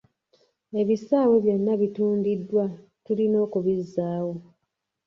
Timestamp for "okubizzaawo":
3.45-4.33